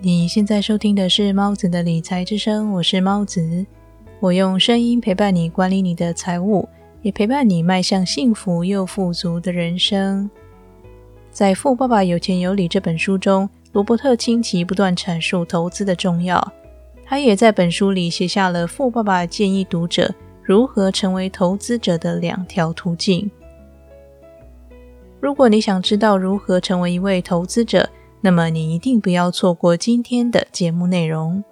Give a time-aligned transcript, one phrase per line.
[0.00, 3.66] 你现在收听的是猫子的理财之声，我是猫子，
[4.20, 6.68] 我用声音陪伴你管理你的财务，
[7.02, 10.30] 也陪伴你迈向幸福又富足的人生。
[11.32, 16.52] 在《富爸爸有钱有理》这本书中，罗伯特清崎不断阐述投资的重要，
[17.04, 23.28] 他也在本书里写下了富爸爸建议读者如何成为投资者的两条途径。
[25.18, 27.90] 如果你想知道如何成为一位投资者，
[28.20, 31.44] 那么你一定不要错过今天的节目内容。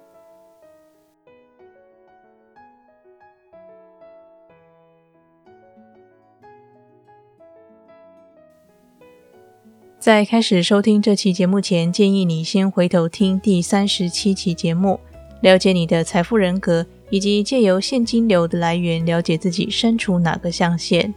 [9.97, 14.99] 在开始收听这期节目前，建议你先回头听第三十七期节目，
[15.41, 21.13] 了解你的财富人格，以及借由现金流的来源，了解自己身处哪个象限。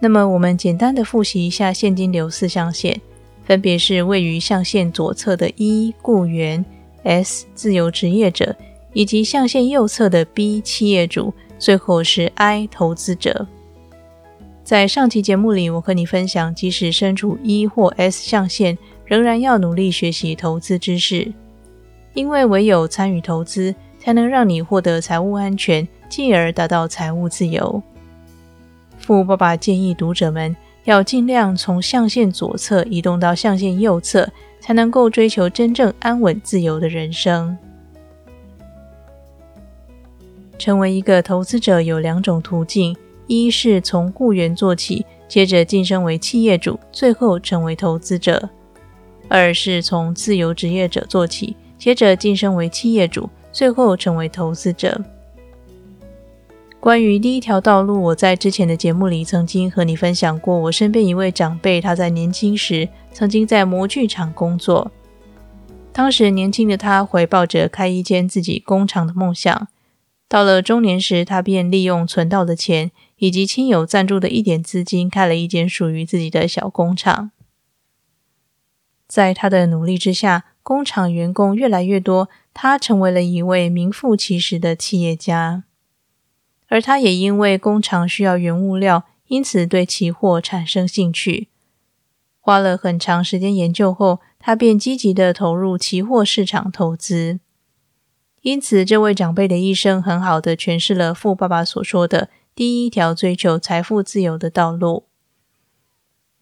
[0.00, 3.00] 那么，我们简单的复习一下现金流四象限。
[3.48, 6.62] 分别是位于象限左侧的 E 雇员、
[7.04, 8.54] S 自由职业者，
[8.92, 13.46] 以及象限右侧的 B 企业主，最后是 I 投资者。
[14.62, 21.32] 在上期节目里，我和你分享，即使身处 E 或 S 象限，仍然要努力学习投资知识，
[22.12, 27.82] 因为唯有参与投资，才能让你获得财务安全，进而达到财务自由。
[28.98, 30.54] 富爸爸建议读者们。
[30.88, 34.26] 要尽量从象限左侧移动到象限右侧，
[34.58, 37.54] 才能够追求真正安稳自由的人生。
[40.58, 48.48] 成为一个投资者有两种途径：一是从雇员做起，接着晋升为企业主，最后成为投资者；
[49.28, 54.98] 二是从自由职业者做起，接着晋升为企业主，最后成为投资者。
[56.80, 60.56] 关于第一条道路，我在之前的节目里曾经和你分享过。
[60.56, 64.92] 我身边一位长辈，他在年轻时曾经在模具厂工作。
[65.92, 69.66] 当时年轻的他怀抱着开一间自己工厂的梦想。
[70.28, 77.32] 到了中年时，他便利用存到的钱以及亲友赞助的一点资金，开了一间属于自己的小工厂。
[79.08, 85.64] 在他的努力之下，工厂员工越来越多，他成为了一位名副其实的企业家。
[86.68, 91.48] 而他也因为工厂需要原物料，因此对期货产生兴趣。
[92.40, 97.40] 花了很长时间研究后，他便积极的投入期货市场投资。
[98.42, 105.04] 因此，这位长辈的一生很好的诠释了富爸爸所说的第一条追求财富自由的道路。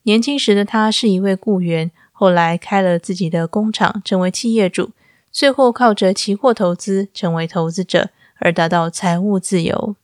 [0.02, 4.90] 年轻时的他是一位雇员，后来开了自己的工厂，成为企业主，
[5.32, 9.96] 最后靠着期货投资成为投资者，而达到财务自由。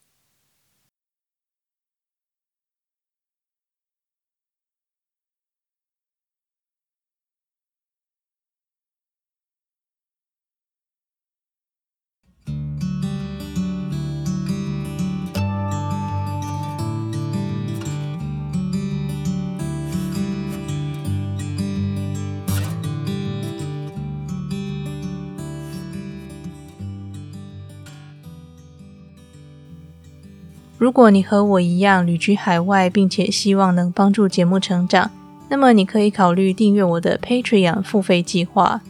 [30.82, 35.12] 如果你和我一样旅居海外，并且希望能帮助节目成长，
[35.48, 38.82] 那么你可以考虑订阅我的 Patreon 付费计划。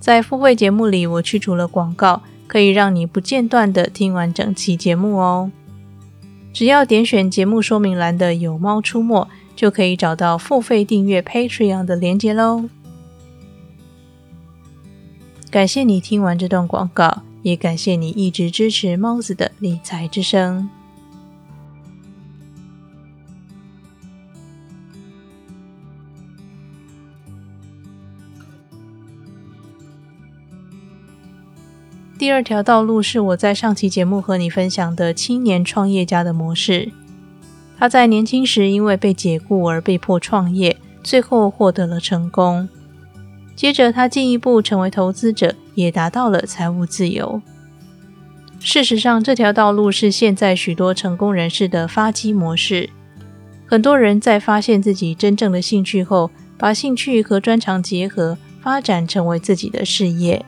[0.00, 5.52] 在付费节目里，我去除了广告，可以让你不间断的听完整期节目哦。
[6.52, 12.64] 只要点选节目说明栏的“有猫出没”，就可以找到付费订阅 Patreon 的链接喽。
[15.48, 20.68] 感谢你听完这段广告，也感谢你一直支持猫子的理财之声。
[32.18, 36.90] 第二条道路是我在上期节目和你分享的青年创业家的模式。
[37.78, 42.68] 他在年轻时因为被解雇而被迫创业，最后获得了成功。
[43.54, 47.40] 接着他进一步成为投资者，也达到了财务自由。
[48.58, 52.90] 事实上，这条道路是现在许多成功人士的发迹模式。
[53.64, 60.44] 很多人在发现自己真正的兴趣后，把兴趣和专长结合，发展成为自己的事业。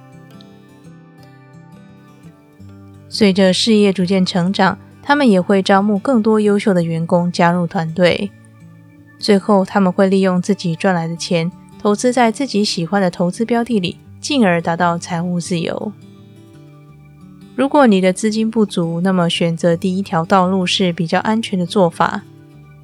[3.12, 8.31] 随着事业逐渐成长，他们也会招募更多优秀的员工加入团队。
[9.19, 15.93] 最后，他们会利用自己赚来的钱，投资在自己喜欢的投资标的里，进而达到财务自由。
[17.57, 22.23] 如果你的资金不足，那么选择第一条道路是比较安全的做法。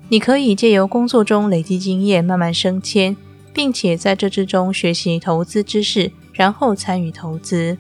[0.09, 3.17] 你可以借由工作中累积经验，慢慢升迁，
[3.55, 7.79] 并且在这之中学习投资知识，然后参与投资。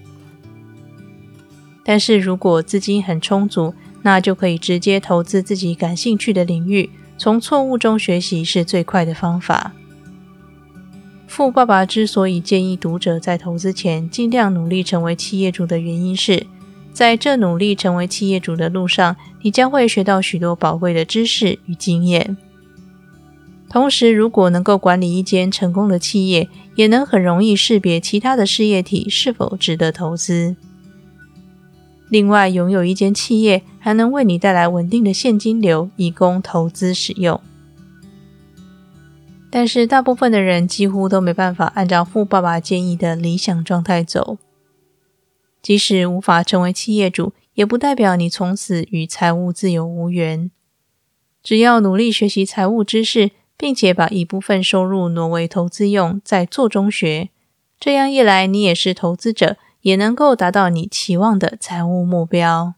[1.88, 3.72] 但是如果资金很充足，
[4.02, 9.72] 那就可以直接投资自己感兴趣的领域，从错误中学习是最快的方法。
[11.28, 16.44] 富爸爸之所以建议读者在投资前尽量努力成为企业主的原因是，
[16.92, 22.36] 在这努力成为企业主的路上，你将会学到许多宝贵的知识与经验。
[23.68, 30.56] 同时，如果能够管理一间成功的企业，也能很容易识别其他的事业体是否值得投资。
[32.08, 37.40] 另外，拥有一间企业还能为你带来稳定的现金流，以供投资使用。
[39.50, 44.38] 但是，大部分的人几乎都没办法按照富爸爸建议的理想状态走。
[45.62, 50.50] 即使无法成为企业主，也不代表你从此与财务自由无缘。
[51.42, 57.30] 只要努力学习财务知识，并且把一部分收入挪为投资用，在做中学，
[57.80, 59.56] 这样一来，你也是投资者。
[59.86, 62.74] 也能够达到你期望的财务目标。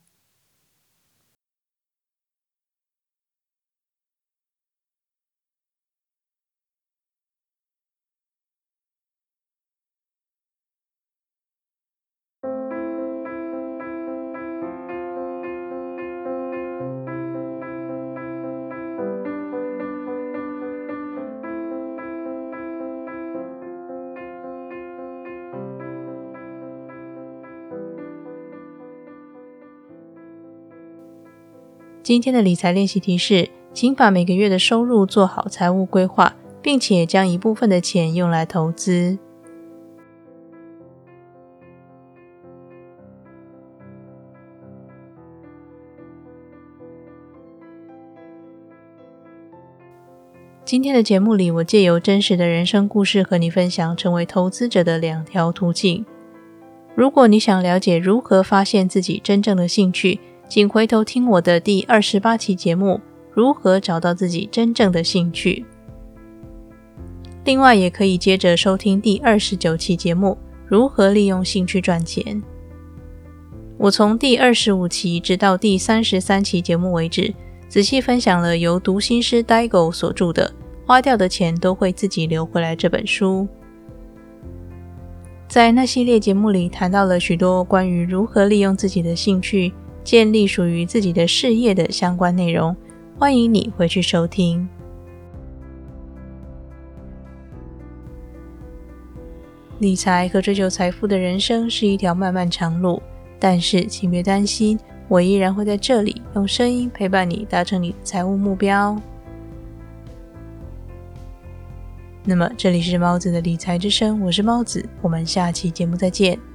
[32.09, 39.19] 今天的理财练习题是，请把每个月的收入做好财务规划，并且将一部分的钱用来投资。
[50.65, 56.07] 今天的节目里，我借由真实的人生故事和你分享成为投资者的两条途径。
[56.95, 62.99] 如果你想了解如何发现自己真正的兴趣，请回头听我的第二十八期节目，
[63.35, 65.67] 如何找到自己真正的兴趣。
[67.45, 72.43] 另外，也可以接着收听第二十九期节目，如何利用兴趣赚钱。
[73.77, 77.33] 我从第二十五期直到第三十三期节目为止，
[77.69, 80.51] 仔细分享了由读心师呆狗所著的
[80.87, 83.47] 《花掉的钱都会自己流回来》这本书。
[85.47, 89.75] 在那系列节目里，谈到了许多关于如何利用自己的兴趣。
[90.09, 92.75] 建立属于自己的事业的相关内容，
[93.19, 94.67] 欢迎你回去收听。
[99.81, 103.03] 理财和追求财富的人生是一条漫漫长路，
[103.39, 108.99] 但是请别担心，我依然会在这里用声音陪伴你，达成你的财务目标。
[112.25, 116.48] 那么，这里是猫子的理财之声，我是猫子，我们下期节目再见。